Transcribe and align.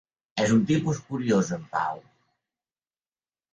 És 0.45 0.53
un 0.55 0.63
tipus 0.71 1.01
curiós, 1.09 1.53
en 1.59 1.69
Pau. 1.75 2.03